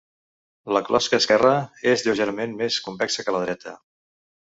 La 0.77 0.81
closca 0.85 1.19
esquerra 1.23 1.51
és 1.91 2.05
lleugerament 2.07 2.57
més 2.63 2.79
convexa 2.87 3.27
que 3.29 3.37
la 3.37 3.43
dreta. 3.45 3.75